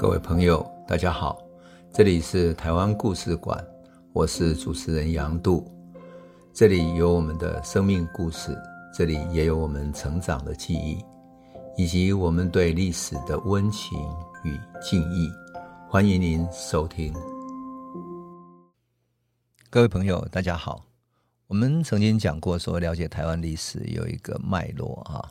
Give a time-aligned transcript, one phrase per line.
[0.00, 1.38] 各位朋友，大家好，
[1.92, 3.62] 这里是台湾故事馆，
[4.14, 5.70] 我是主持人杨度，
[6.54, 8.56] 这里有我们的生命故事，
[8.94, 11.04] 这里也有我们成长的记忆，
[11.76, 13.98] 以及我们对历史的温情
[14.42, 15.30] 与敬意。
[15.86, 17.12] 欢迎您收听。
[19.68, 20.82] 各位朋友，大家好，
[21.46, 25.28] 我们曾经讲过说，了解台湾历史有一个脉络啊。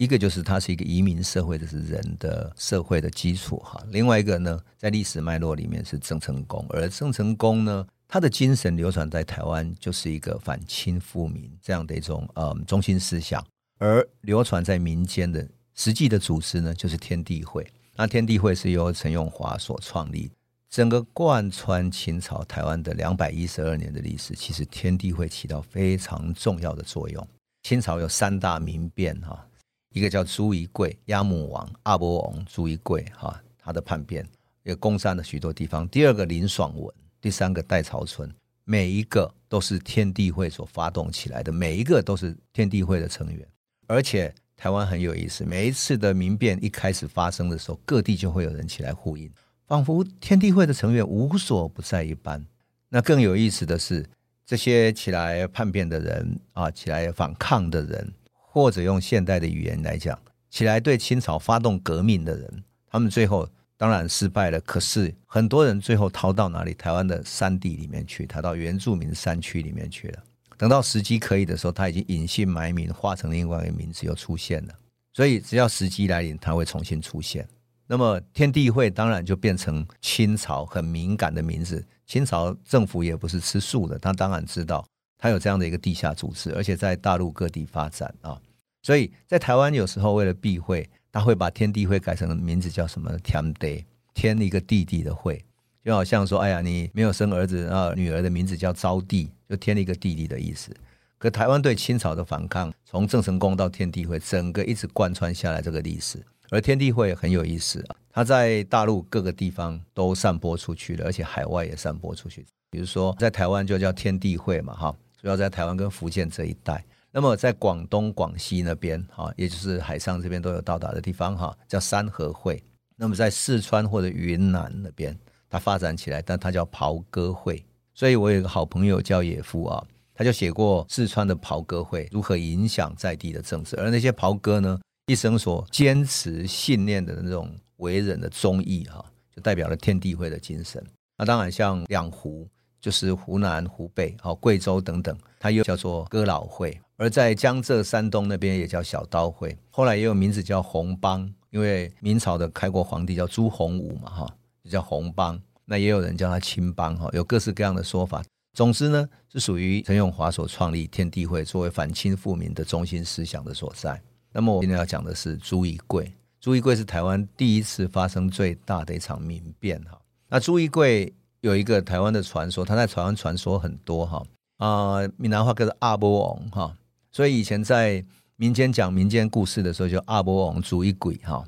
[0.00, 3.78] 一个就是它是一个移民社会，这是人的社会的基础哈。
[3.88, 13.46] 另外一个呢，在历史脉络里面是郑成功，而郑成功呢，他的精神流传在台湾，就是一个反清复明这样的一种呃中心思想。
[13.76, 17.70] 而流传在民间的实际的组织呢，就是天地会。
[17.94, 20.30] 那天地会是由陈永华所创立，
[20.70, 27.28] 整个贯穿清朝台湾的两百一十二年的历史，其实天地会起到非常重要的作用。
[27.62, 29.46] 清朝有三大民变哈。
[29.92, 34.24] 一个叫朱一贵，鸭母王阿波王朱一贵哈，他的叛变
[34.62, 35.88] 也攻占了许多地方。
[35.88, 38.32] 第二个林爽文，第三个戴潮春，
[38.64, 43.44] 每一个都是天地会所发动起来的，每一个都是天地会的成员。
[43.88, 49.28] 而且台湾很有意思，每一次的民变一开始发生的时候，各地就会有人起来呼应，
[49.66, 52.46] 仿佛天地会的成员无所不在一般。
[52.90, 54.08] 那更有意思的是，
[54.46, 58.12] 这些起来叛变的人啊，起来反抗的人。
[58.52, 60.18] 或者用现代的语言来讲，
[60.50, 64.60] 起来对清朝发动革命的人，他们最后当然失败了。
[64.62, 66.74] 可是很多人最后逃到哪里？
[66.74, 70.22] 台湾的山地里面去，逃到原住民山区里面去了。
[70.58, 74.74] 等到时机可以的时候，他已经隐姓埋名，化成另外一个名字又出现了。
[75.12, 77.48] 所以只要时机来临，他会重新出现。
[77.86, 81.86] 那么天地会当然就变成清朝很敏感的名字。
[82.04, 84.84] 清朝政府也不是吃素的，他当然知道。
[85.20, 88.40] 他有这样的一个地下组织，而且在大陆各地发展啊，
[88.82, 93.14] 所以在台湾有时候为了避讳，他会把天地会改成名字叫什么？
[93.18, 93.84] 天地，
[94.14, 95.44] 添一个弟弟的会，
[95.84, 100.74] 就好像说，哎呀，你没有生儿子啊，女儿的名字叫招娣，就添了一个弟弟的意思。
[101.18, 106.18] 可台湾对清朝的反抗，从郑成功到天地会，整个一直贯穿下来这个历史。
[106.48, 112.46] 而天地会很有意思啊，它在大陆各个地方都散播出去了，而且海外也散播出去。
[112.70, 114.96] 比如说在台湾就叫天地会嘛，哈。
[115.20, 116.82] 主要在台湾跟福建这一带，
[117.12, 122.62] 那么在广东、广西那边，哈，也就是海上这边都有到达的地方，哈，叫山河会。
[122.96, 125.14] 那么在四川或者云南那边，
[125.50, 127.62] 它发展起来，但它叫袍哥会。
[127.92, 139.04] 所以我有一个好朋友叫野夫啊，他就写过四川的袍哥会如何影响在地的政治，而那些袍哥呢，一生所坚持信念的那种为人的忠义，哈，
[139.36, 140.82] 就代表了天地会的精神。
[141.18, 142.48] 那当然像两湖。
[142.80, 149.56] 就是湖南、湖北、好贵州等等，它又叫做哥老会；而在江浙、山东那边也叫小刀会。
[149.70, 155.38] 后来也有名字叫红帮，因为明朝的开国皇帝叫朱洪武嘛，哈，就叫红帮。
[155.66, 158.24] 那也有人叫他青帮，哈，有各式各样的说法。
[158.54, 164.00] 总之呢，是属于陈永华所创立天地会，作为反清复明的中心思想的所在。
[164.32, 166.10] 那么我今天要讲的是朱一贵。
[166.40, 170.00] 朱一贵是台湾第一次发生最大的一场民变，哈。
[170.28, 171.12] 那朱一贵。
[171.40, 174.22] 有一个台湾的传说，他在台湾传说很多哈
[174.58, 176.76] 啊，闽南话叫做阿波王哈，
[177.10, 178.04] 所以以前在
[178.36, 181.44] 民间讲民间故事的时候，就阿波王朱一贵哈。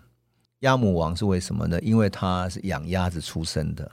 [0.61, 1.81] 鸭母王是为什么呢？
[1.81, 3.91] 因为他是养鸭子出生的。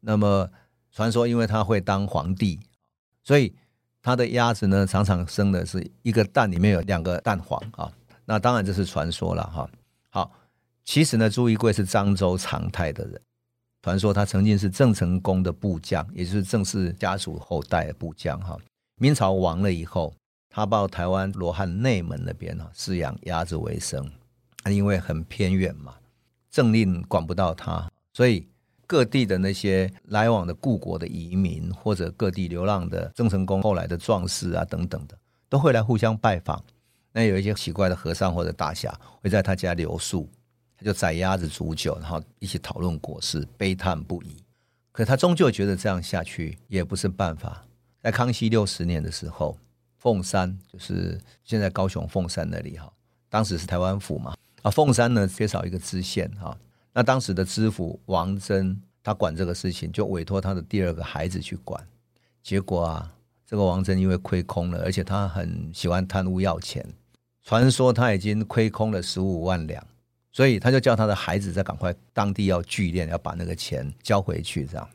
[0.00, 0.46] 那么
[0.90, 2.60] 传说，因为他会当皇帝，
[3.24, 3.54] 所以
[4.02, 7.90] 他的鸭子呢，常常生的是一个蛋里面有两个蛋黄啊。
[8.26, 9.70] 那当然这是传说了哈。
[10.10, 10.30] 好，
[10.84, 13.18] 其实呢，朱一贵是漳州长泰的人。
[13.82, 18.56] 传说他曾经是郑成功的部将，也就是郑氏家族后代的部将哈。
[19.00, 20.14] 明朝亡了以后，
[20.48, 24.10] 他到台湾罗汉内门那边哈，饲养鸭子为生。
[24.66, 25.92] 因为很偏远嘛，
[26.48, 28.46] 政令管不到他，所以
[28.86, 35.18] 各地的那些来往的故国的移民，或者各地流浪的郑成功后来的壮士啊等等的，
[35.48, 36.62] 都会来互相拜访。
[37.12, 40.30] 那有一些奇怪的和尚或者大侠会在他家留宿。
[40.82, 44.36] 就宰鸭子煮酒，然后一起讨论国事，悲叹不已。
[44.90, 47.64] 可他终究觉得这样下去也不是办法。
[48.02, 49.56] 在康熙六十年的时候，
[49.96, 52.92] 凤山就是现在高雄凤山那里哈，
[53.30, 56.54] 当时是台湾府嘛啊，凤山呢缺少一个知县哈，
[56.92, 61.82] 那当时的知府王珍他管这个事情，就委托他的第二个孩子去管。
[62.42, 63.12] 结果啊，
[63.46, 66.84] 这个王珍因为亏空了，而且他很喜欢贪污要钱，
[67.44, 69.82] 传说他已经亏空了十五万两。
[70.32, 74.88] 所以他就叫他的孩子再赶快当地要聚敛，要把那个钱交回去，这样。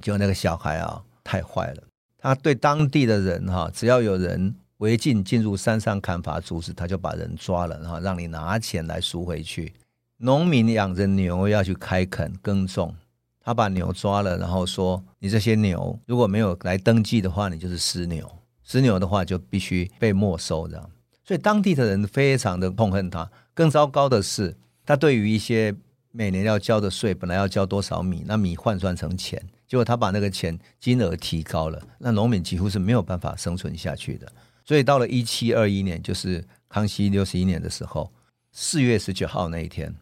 [0.00, 1.82] 结果那个小孩啊太坏了，
[2.16, 9.74] 他对当地的人哈，只要有人违禁进入山上砍伐竹子，他就把人抓了，然后让你拿钱来赎回去。
[10.18, 12.94] 农民养着牛要去开垦耕种，
[13.40, 18.28] 他把牛抓了，然后说：“你这些牛如果没有来登记的话，你就是失牛。
[18.64, 20.90] 失牛的话就必须被没收。”这样，
[21.24, 23.30] 所以当地的人非常的痛恨他。
[23.54, 24.56] 更糟糕的是，
[24.88, 25.74] 他对于一些
[26.12, 34.26] 每年要交的税，本来要交多少米，那米换算成钱，结果他把那个钱金额提高了，那农民几乎是没有办法生存下去的。
[34.64, 38.10] 所以到了一七二一年，就是康熙六十一年的时候，
[38.52, 39.94] 四月十九号那一天。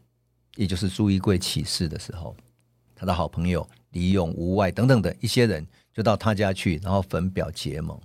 [0.55, 2.37] 也就是朱一贵起事的时候，
[2.95, 8.01] 他的好朋友李永、吴外等等的一些人，就到他家去，然后焚表结盟。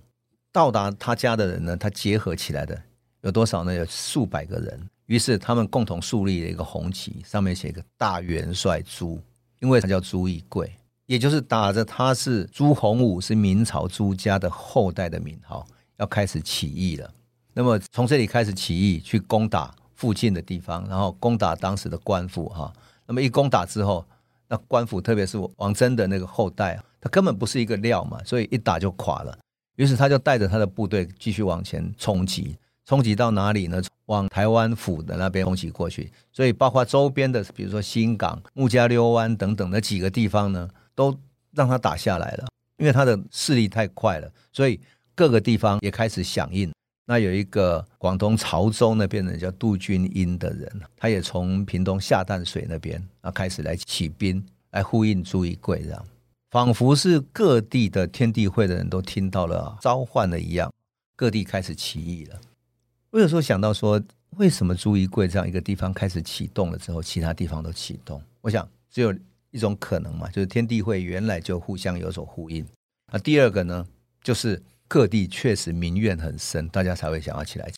[0.50, 2.82] 到达他家的人呢，他结合起来的
[3.20, 3.72] 有多少呢？
[3.72, 4.88] 有数百个人。
[5.12, 9.20] 于是他们共同树立了一个红旗，上面写一个“大元帅朱”，
[9.60, 10.72] 因为他叫朱一贵，
[11.04, 15.66] 也就是打着他是朱洪武，是明朝朱家的后代的名号，
[15.98, 17.12] 要开始起义了。
[17.52, 19.74] 那么从这里开始起义，去攻打。
[19.94, 22.72] 附近的地方，然后攻打当时的官府哈。
[23.06, 24.04] 那么一攻打之后，
[24.48, 29.38] 那官府特别是王真的那个后代，他根本不是一个料嘛，所以一打就垮了。
[29.76, 33.82] 于是他就带着他的部队继续往前冲击，冲击到哪里呢？
[34.06, 36.12] 往台湾府的那边冲击过去。
[36.32, 41.16] 所以包括周边的，比如说新港、木加溜湾等等的几个地方呢，都
[41.52, 42.46] 让他打下来了。
[42.78, 44.80] 因为他的势力太快了，所以
[45.14, 46.72] 各个地方也开始响应。
[47.04, 56.04] 那有一个广东潮州那边的叫杜君英的人，他也从屏东下淡水那边啊开始来起兵，来呼应朱一贵，这样
[56.50, 60.72] 仿佛是各地的天地会的人都听到了召唤了一样，
[61.14, 62.40] 各地开始起义了。
[63.12, 64.02] 我有时候想到说，
[64.38, 68.20] 为什么朱一贵这样一个地方开始启动了之后，其他地方都启动？
[68.40, 69.14] 我想只有
[69.50, 72.66] 一种可能嘛，就是天地会原来就互相有所呼应。
[73.12, 73.86] 那第二个呢，
[74.24, 74.60] 就是。
[74.88, 77.72] 各地确实民怨很深，大家才会想要起来。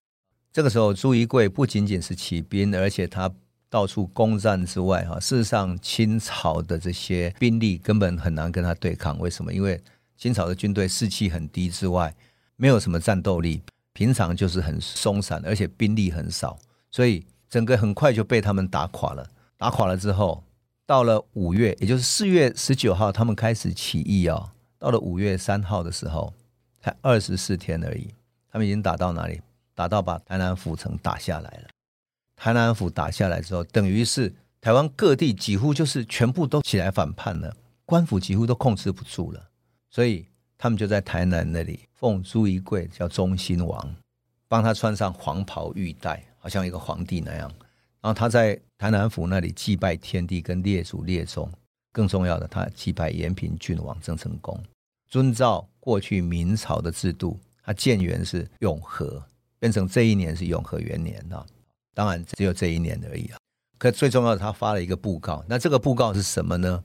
[0.52, 3.32] 这个时候，朱一贵不仅仅是起兵，而且他
[3.70, 9.16] 到处攻占之外，哈，事实上清朝的这些兵力根本很难跟他对抗。
[9.20, 9.52] 为什么？
[9.52, 9.80] 因为
[10.16, 12.12] 清朝的军队士气很低之外，
[12.56, 13.62] 没有什么战斗力，
[13.94, 16.58] 平常就是很松散，而且兵力很少，
[16.90, 19.26] 所以整个很快就被他们打垮了。
[19.56, 20.44] 打垮了之后，
[20.84, 24.52] 到了五月，也就是四月十九号，他们开始起义啊。
[24.78, 26.34] 到了五月三号的时候。
[26.84, 28.10] 才二十四天而已，
[28.52, 29.40] 他们已经打到哪里？
[29.74, 31.68] 打到把台南府城打下来了。
[32.36, 37.56] 台南府打下来之后，等于是台湾各地几乎就是全部都起来反叛了，
[37.86, 39.48] 官府几乎都控制不住了。
[39.88, 40.26] 所以
[40.56, 43.94] 他们就在台南那里奉朱一贵叫忠心王，
[44.48, 47.50] 帮他穿上黄袍玉带，好像一个皇帝那样。
[48.00, 51.50] 然后他在台南府那里祭拜天地跟列祖列宗，
[51.92, 54.62] 更重要的，他祭拜延平郡王郑成功，
[55.08, 55.66] 遵照。
[55.80, 59.22] 过去明朝的制度，他建元是永和，
[59.58, 61.44] 变成这一年是永和元年啊。
[61.92, 63.36] 当然只有这一年而已啊。
[63.76, 65.44] 可最重要的，他发了一个布告。
[65.46, 66.82] 那这个布告是什么呢？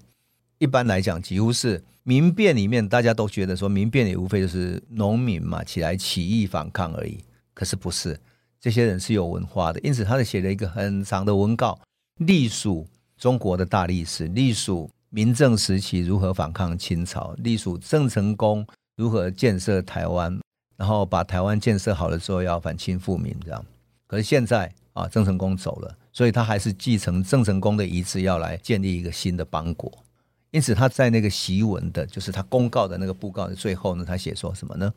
[0.59, 7.17] 一般来讲，几乎是民变里面，大家都觉得说民变也无非就是农民嘛起来起义反抗而已。
[7.53, 8.19] 可是不是，
[8.59, 11.79] 这些人是有文化的，因此他写了一个很长的文告，
[12.17, 18.65] 隶属中国的大历史，隶属明政时期如何反抗清朝，隶属郑成功。
[18.97, 20.37] 如何建设台湾，
[20.75, 23.65] 然后把台湾建设好了之后要反清复明这样。
[24.05, 29.89] 可是现在啊，郑成功走了，所以他还是继承郑成功的遗志，要来建立一个新的邦国。
[30.51, 34.91] 因此他在那个檄文的，就是他公告的那个布告的最后呢，他写说什么呢？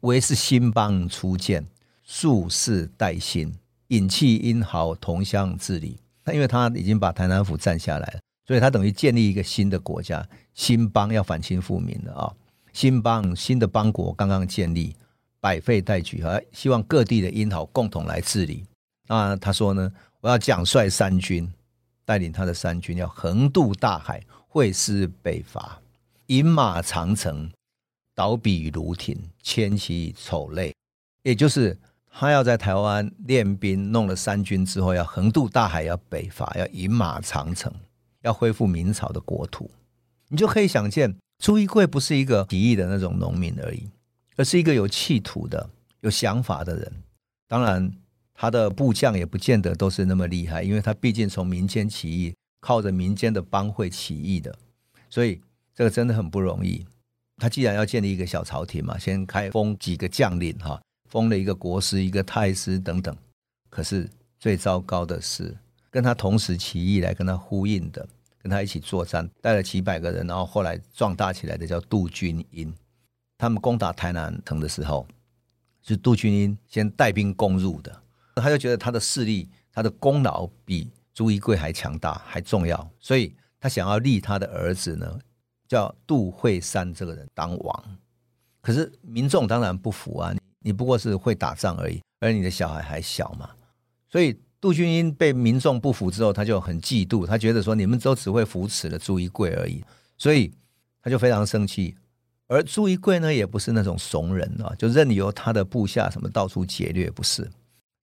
[0.00, 1.64] 唯是新邦初建，
[2.04, 3.52] 庶士待新，
[3.88, 5.98] 引气英豪，同乡治理。
[6.24, 12.32] 那因为他已经把台南府占下来了，所以他等于建立一个新的国家，新邦要反清复明了啊。
[12.72, 14.94] 新邦新的邦国刚刚建立，
[15.40, 18.64] 百废待举，哈，希望各地的英豪共同来治理。
[19.08, 21.52] 那他说呢，我要奖率三军，
[22.04, 25.80] 带领他的三军要横渡大海，会师北伐，
[26.26, 27.50] 饮马长城，
[28.14, 30.74] 倒笔卢亭，牵其丑类。
[31.22, 31.78] 也就是
[32.10, 37.72] 他要在台湾练兵，弄了三军之后，要横渡大海，要北伐，要饮马长城，
[38.20, 39.70] 要恢复明朝的国土。
[40.28, 41.16] 你就可以想见。
[41.42, 43.88] 朱一贵不是一个起义的那种农民而已，
[44.36, 45.70] 而是一个有企图的、
[46.02, 46.92] 有想法的人。
[47.48, 47.90] 当然，
[48.34, 54.56] 他的部将也不见得都是那么厉害，因为他毕竟从民间起义，靠着民间的帮会起义的，
[55.10, 55.42] 所以
[55.74, 56.86] 这个真的很不容易。
[57.38, 63.14] 他既然要建立一个小朝廷嘛，先开封几个将领哈，封了一个国师、一个太师等等。
[63.68, 65.58] 可是最糟糕的是，
[65.90, 68.08] 跟他同时起义来跟他呼应的。
[68.38, 72.74] 跟他一起作战，带了几百个人，然后后来壮大起来的叫杜君英。
[73.38, 75.06] 他们攻打台南城的时候，
[75.80, 78.02] 是杜君英先带兵攻入的。
[78.34, 85.18] 他就觉得他的势力、他的功劳比朱一贵还强大还重要，所以他想要立他的儿子呢，
[85.68, 87.98] 叫杜惠山这个人当王。
[88.60, 93.50] 可是民众当然不服啊，你不过是会打仗而已，而你的小孩还小嘛，
[94.08, 99.82] 所以杜君英被民众不服之后，他就很嫉妒，他觉得说你们都只会扶持了朱一贵而已，
[100.16, 100.52] 所以
[101.02, 101.96] 他就非常生气。
[102.46, 107.50] 而朱一贵呢，也不是那种怂人啊，就任由他的部下什么到处劫掠，不是。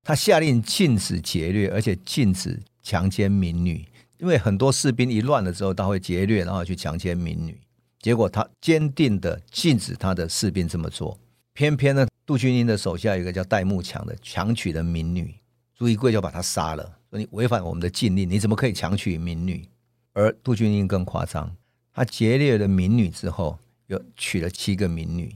[0.04, 3.86] 他下令禁止劫掠，而且禁止强奸民女，
[4.18, 7.60] 因为很多士兵一乱了之后，他会劫掠，然后去强奸民女。
[8.00, 11.20] 结果他坚定的禁止他的士兵这么做，
[11.54, 15.36] 偏偏呢，杜君英的手下有一个叫戴木强的，强娶了民女，
[15.78, 19.68] 朱一贵就把他杀了，说你违反我们的禁令，你怎么可以强娶民女？
[20.14, 21.56] 而杜君英更夸张，
[21.94, 23.60] 他劫掠了民女之后。
[23.90, 25.34] 又娶了七个民女，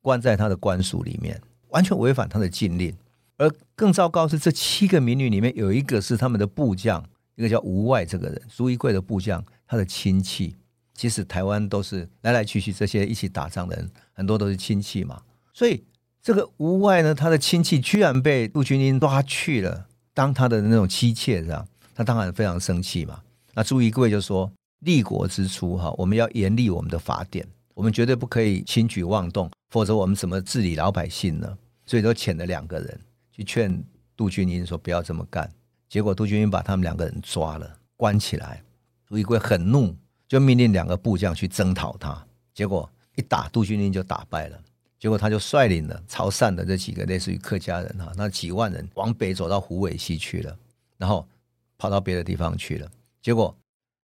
[0.00, 2.96] 关在他的官署里面，完全违反他的禁令。
[3.38, 10.56] 而更糟糕是，这七个民女里面有一个是他们的部将，一个叫吴外这个人，朱一贵的部将，他的亲戚。
[10.94, 15.20] 其实台湾都是来来去去这些一起打仗的人，很多都是亲戚嘛。
[15.52, 15.84] 所以
[16.22, 23.20] 这个吴外呢，他的亲戚居然被陆军英抓去了，当他的那种妻妾，这样他当然非常生气嘛。
[23.54, 24.50] 那朱一贵就说：
[24.80, 27.46] 立国之初，哈，我们要严厉我们的法典。
[27.74, 31.58] 我们绝对不可以轻举妄动，否则我们怎么治理老百姓呢？
[31.84, 33.00] 所以都遣了两个人
[33.36, 33.84] 去劝
[34.16, 35.46] 杜君英说不要这么干。
[35.90, 38.62] 结果杜君英把他们两个人抓了，关起来。
[39.06, 39.94] 朱一贵很怒，
[40.26, 42.26] 就命令两个部将去征讨他。
[42.54, 44.58] 结果一打，杜君英就打败了。
[44.98, 50.58] 结果他就率领了潮汕的这几个类似于客家人哈，那几万人往北走到虎尾溪去了，
[50.96, 51.28] 然后
[51.76, 52.90] 跑到别的地方去了。
[53.20, 53.54] 结果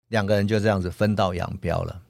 [0.08, 2.02] 两个人就这样子分道扬镳了。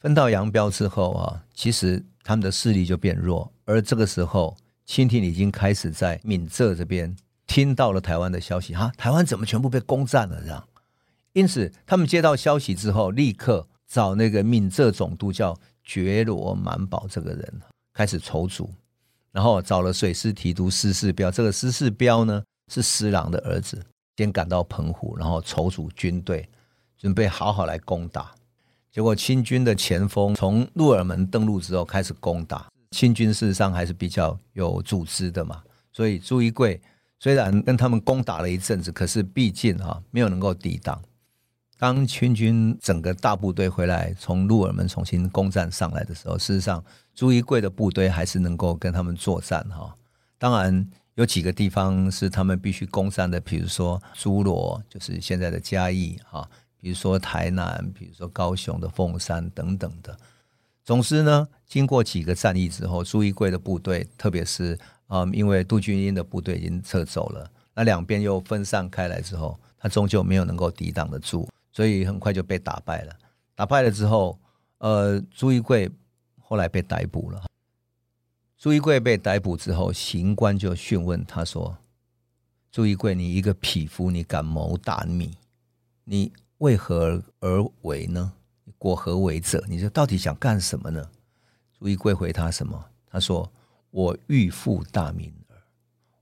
[0.00, 4.56] 分道扬镳之后啊，其实他们的势力就变弱，而这个时候，
[4.86, 7.14] 清廷已经开始在闽浙这边
[7.46, 10.66] 听到了台湾的消息，哈，台湾怎么全部被攻占了这样？
[11.32, 17.60] 因此，他们接到消息之后，立刻找那个闽浙总督叫觉罗满保这个人
[17.92, 18.70] 开始筹组，
[19.32, 23.84] 然后找了水师提督施世标，这个施世标呢是施琅的儿子，
[24.16, 26.48] 先赶到澎湖，然后筹组军队，
[26.96, 28.32] 准备好好来攻打。
[28.90, 35.62] 结果清军的前锋从鹿耳门登陆之后开始攻打，清军事实上还是比较有组织的嘛，
[35.92, 36.80] 所以朱一贵
[37.18, 41.00] 虽然跟他们攻打了一阵子，可是毕竟哈没有能够抵挡。
[41.78, 46.82] 当清军整个大部队回来，从鹿耳门重新攻占上来的时候，事实上
[47.14, 49.94] 朱一贵的部队还是能够跟他们作战哈。
[50.38, 56.48] 当然有几个地方是他们必须攻占的，比如说诸罗，就是现在的嘉义哈。
[56.78, 60.16] 比如说台南，比如说高雄的凤山等等的。
[60.86, 64.78] 总之呢，经过几个战役之后，朱一贵的部队，特别是、
[65.08, 73.12] 嗯，因为杜君英的部队已经撤走了，那两边又分散开来之后，他终究没有能够抵挡得住，所以很快就被打败了。
[73.56, 74.38] 打败了之后，
[74.78, 75.90] 呃，朱一贵
[76.40, 77.44] 后来被逮捕了。
[78.56, 81.76] 朱一贵被逮捕之后，刑官就讯问他说
[82.70, 85.36] ：“朱一贵，你一个匹夫，你敢谋大逆，
[86.04, 88.32] 你？”为何而为呢？
[88.86, 89.64] 果何为者？
[89.66, 91.10] 你说到底想干什么呢？
[91.76, 92.84] 朱一贵回他什么？
[93.04, 93.52] 他说
[93.90, 95.58] ：“我欲复大明耳，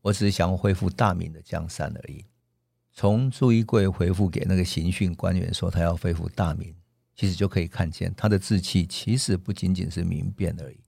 [0.01, 2.25] 我只是想恢复大明的江山而已。”
[2.91, 6.75] 从朱一贵回复给那个刑讯官员说他要恢复大明，
[7.15, 10.81] 其实就可以看见他的志气其实不仅仅是民变而已，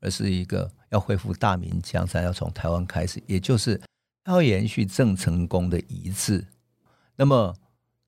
[0.00, 3.78] 而是一个要恢复大明江山，要从台湾开始，也就是
[4.24, 6.46] 要延续郑成功的遗志。
[7.16, 7.54] 那么。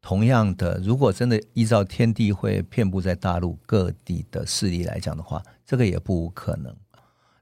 [0.03, 6.75] 同样的，如果真的依照天地会遍布在大陆各地的势力来讲的话，这个也不无可能。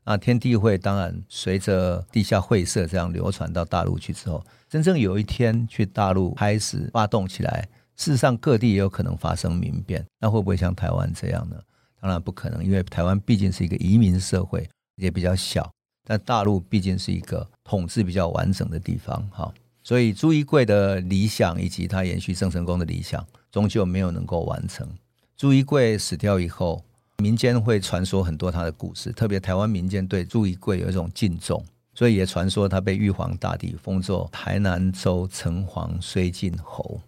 [0.05, 10.05] 那天地会当然随着地下会社这样流传到大陆去之后，真正有一天去大陆开始发动起来，事实上各地也有可能发生民变。
[10.19, 11.57] 那会不会像台湾这样呢？
[12.01, 15.71] 当然不可能，因为台湾毕竟是一个移民社会，也比较小。
[16.05, 19.53] 但大陆毕竟是一个统治比较完整的地方，哈。
[19.89, 24.87] 所以朱一贵的理想以及他延续郑成功的理想，终究没有能够完成。
[25.35, 26.85] 朱一贵死掉以后，
[27.17, 31.65] 民间会传说很多他的故事，特别台湾民间对朱一贵有一种敬重，
[31.95, 37.01] 所以也传说他被玉皇大帝封作台南州城隍须进侯，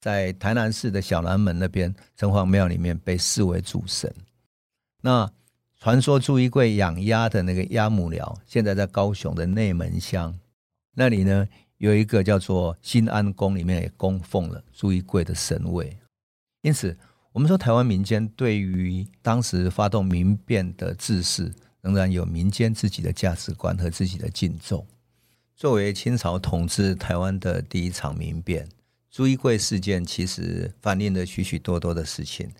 [0.00, 4.14] 在台南市的小南门那边城隍庙里面被视为主神。
[5.02, 5.28] 那
[5.80, 10.38] 传说朱一贵养鸭的那个鸭母寮，现在在高雄的内门乡
[10.94, 11.48] 那里呢，
[11.80, 15.96] 有一个叫做新安宫，里面也供奉了朱一贵的神位，
[16.60, 16.94] 因此
[17.32, 24.86] 我们说台湾民间对于当时发动民变的志士，仍然有民间自己的价值观和自己的敬重。
[25.56, 28.68] 作为清朝统治台湾的第一场民变，
[29.10, 32.50] 朱一贵事件其实反映了许许多多的事情。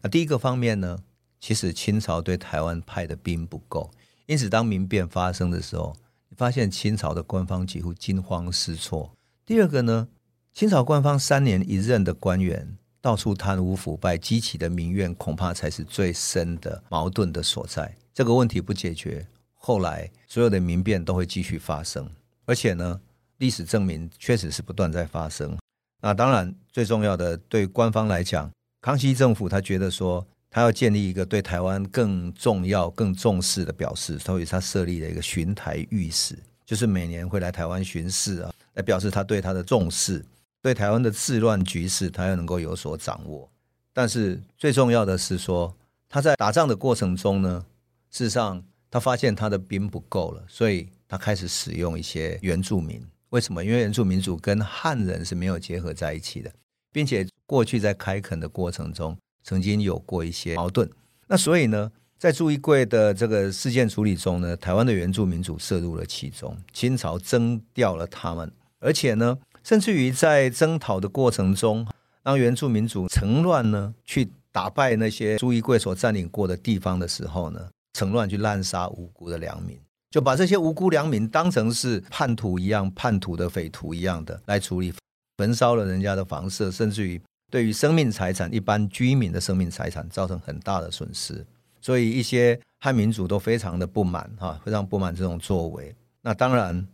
[0.00, 0.96] 那第一个方面呢，
[1.40, 3.90] 其实清朝对台湾派的兵不够，
[4.26, 5.96] 因此当民变发生的时候，
[6.38, 9.10] 发现清朝的官方几乎惊慌失措。
[9.44, 10.06] 第二个呢，
[10.54, 17.92] 清朝官方三年一任的官员到处贪污腐败，激起的民怨恐怕才是最深的矛盾的所在。
[18.14, 22.08] 这个问题不解决，后来所有的民变都会继续发生，
[22.46, 23.00] 而且呢，
[23.38, 25.58] 历史证明确实是不断在发生。
[26.00, 28.48] 那当然，最重要的对官方来讲，
[28.80, 40.24] 康熙政府他觉得说，他要建立一个对台湾更重要、更重视的表示，所以他设立了一个巡台御史，就是每年会来台湾巡视啊，来表示他对他的重视，
[40.62, 43.48] 对台湾的治乱局势，他要能够有所掌握。
[43.92, 45.74] 但是最重要的是说，
[46.08, 47.64] 他在打仗的过程中呢，
[48.10, 53.04] 事实上他发现他的兵不够了，所以他开始使用一些原住民。
[53.30, 53.62] 为什么？
[53.62, 56.50] 因为原住民族跟汉人是没有结合在一起的，
[56.90, 60.88] 并且过去在开垦的过程中曾经有过一些矛盾。
[61.26, 71.86] 那所以呢，在朱一贵的这个事件处理中呢，台湾的原住民族涉入了其中，清朝征调了他们，而且呢，甚至于在征讨的过程中，
[72.22, 79.78] 让原住民族趁乱呢去打败那些朱一贵所占领过的地方的时候呢，趁乱去滥杀无辜的良民。
[80.10, 84.90] 就把这些无辜良民当成是叛徒一样，叛徒的匪徒一样的来处理，
[85.36, 91.44] 焚烧了人家的房舍，甚至于对于生命财产、一般居民的生命财产造成很大的损失。
[91.80, 95.94] 所以一些汉民族都非常的不满，哈，非常不满这种作为。
[96.20, 96.86] 那当然，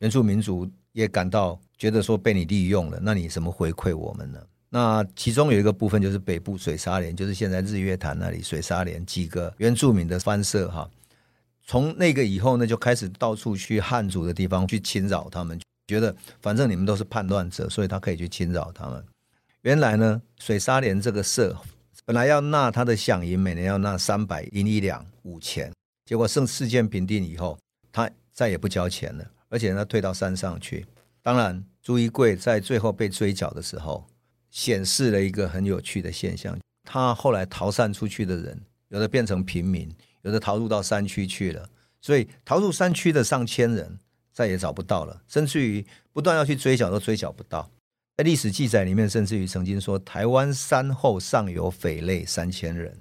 [0.00, 4.40] 原住民族也感到觉得说被你利用了，那你怎么回馈我们呢？
[4.68, 10.90] 那其中有一个部分就是北部水沙连，就是现在日月潭那里水沙连几个原住民的番社，哈。
[11.64, 19.04] 从那个以后呢，就开始到处去汉族的地方去侵扰他们，觉得反正你们都是叛乱者，所以他可以去侵扰他们。
[19.62, 21.56] 原来呢，水沙连这个社
[22.04, 25.72] 本来要纳他的饷银，每年要纳三百银一两五钱，
[26.04, 27.56] 结果剩事件平定以后，
[27.92, 30.84] 他再也不交钱了，而且他退到山上去。
[31.22, 34.04] 当然，朱一贵在最后被追缴的时候，
[34.50, 39.88] 显示了一个很有趣的现象：他后来逃散出去的人，有的变成平民。
[40.22, 41.68] 有的逃入到山区去了，
[42.00, 43.98] 所以逃入山区的上千人
[44.32, 47.68] 再也找不到了，甚至于不断要去追缴都追缴不到。
[48.22, 52.96] 在历史记载里面，甚至于曾经说台湾山后尚有匪类三千人，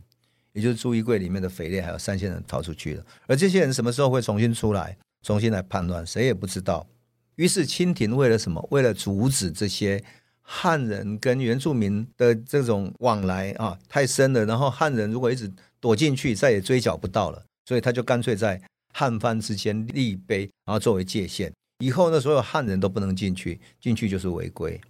[0.51, 3.05] 也就是朱一贵里面的匪类还有三千人逃出去了。
[3.27, 6.87] 而这些人什么时候会重新出来，重新来叛乱，谁也不知道。
[7.35, 8.67] 于是清廷为了什么？
[8.71, 10.03] 为了阻止这些
[10.41, 14.43] 汉人跟原住民的这种往来啊，太深了。
[14.47, 18.59] 然后汉人如果一直躲进去，再也追缴不到了，所以他就干脆在
[18.91, 21.53] 汉番之间立碑，然后作为界限。
[21.77, 24.81] 以后呢，所有汉人都不能进去，进去就是违规。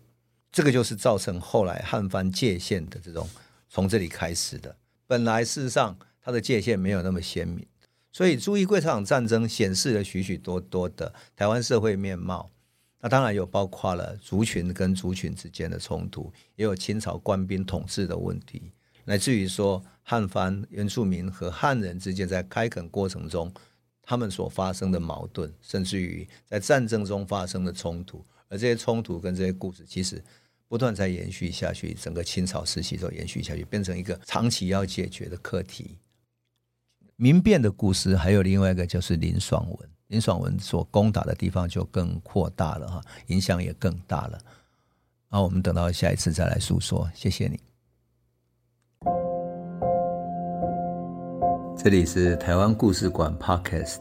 [0.52, 3.28] 这个就是造成后来汉番界限的这种
[3.70, 4.76] 从这里开始的。
[5.08, 7.66] 本来事实上它的界限没有那么鲜明，
[8.12, 12.52] 所以朱一贵这场战争显示了许许多多的台湾社会面貌。
[13.00, 18.72] 那当然有包括了族群跟族群之间的冲突，也有清朝官兵统治的问题。
[19.06, 23.52] 乃至于说汉番原住民和汉人之间在开垦过程中，
[24.04, 30.24] 他们所发生的矛盾，甚至于在战争中发生的冲突，而这些冲突跟这些故事，其实
[30.72, 35.98] 不断在延续下去，整个清朝时期都延续下去，变成一个长期要解决的课题。
[37.18, 44.40] 民变的故事还有另外一个，就是林爽文，林爽文所攻打的地方就更扩大了哈，影响也更大了。
[45.30, 47.60] 那，我们等到下一次再来诉说，谢谢你。
[51.78, 54.00] 这里是台湾故事馆 Podcast，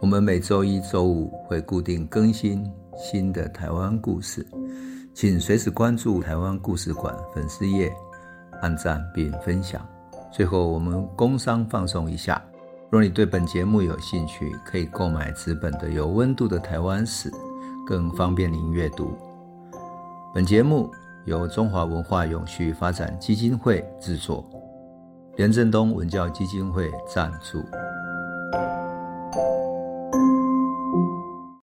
[0.00, 2.64] 我们每周一、周五会固定更新
[2.96, 4.46] 新的台湾故事，
[5.14, 7.94] 请随时关注台湾故事馆粉丝页，
[8.62, 9.86] 按赞并分享。
[10.32, 12.42] 最后，我们工商放送一下，
[12.90, 17.30] 若你对本节目有兴趣，可以购买纸本的《有温度的台湾史》，
[17.86, 19.14] 更方便您阅读。
[20.34, 20.90] 本节目
[21.26, 24.44] 由中华文化永续发展基金会制作。
[25.36, 27.62] 连振东文教基金会赞助。